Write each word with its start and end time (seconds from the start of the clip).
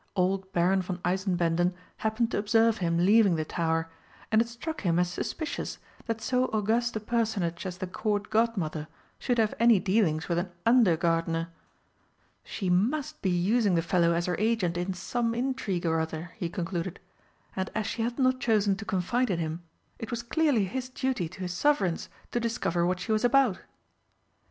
Old 0.15 0.51
Baron 0.51 0.81
von 0.81 0.97
Eisenbänden 1.05 1.73
happened 1.97 2.31
to 2.31 2.39
observe 2.39 2.79
him 2.79 2.97
leaving 3.05 3.35
the 3.35 3.45
tower, 3.45 3.91
and 4.31 4.41
it 4.41 4.47
struck 4.49 4.81
him 4.81 4.97
as 4.97 5.09
suspicious 5.13 5.77
that 6.07 6.19
so 6.21 6.45
august 6.45 6.95
a 6.95 6.99
personage 6.99 7.67
as 7.67 7.77
the 7.77 7.85
Court 7.85 8.31
Godmother 8.31 8.87
should 9.19 9.37
have 9.37 9.53
any 9.59 9.79
dealings 9.79 10.27
with 10.27 10.39
an 10.39 10.49
under 10.65 10.97
gardener. 10.97 11.49
She 12.43 12.67
must 12.67 13.21
be 13.21 13.29
using 13.29 13.75
the 13.75 13.83
fellow 13.83 14.11
as 14.13 14.25
her 14.25 14.35
agent 14.39 14.75
in 14.75 14.95
some 14.95 15.35
intrigue 15.35 15.85
or 15.85 15.99
other, 15.99 16.31
he 16.37 16.49
concluded, 16.49 16.99
and, 17.55 17.69
as 17.75 17.85
she 17.85 18.01
had 18.01 18.17
not 18.17 18.39
chosen 18.39 18.75
to 18.77 18.85
confide 18.85 19.29
in 19.29 19.37
him, 19.37 19.61
it 19.99 20.09
was 20.09 20.23
clearly 20.23 20.65
his 20.65 20.89
duty 20.89 21.29
to 21.29 21.41
his 21.41 21.53
Sovereigns 21.53 22.09
to 22.31 22.39
discover 22.39 22.87
what 22.87 22.99
she 22.99 23.11
was 23.11 23.23
about. 23.23 23.59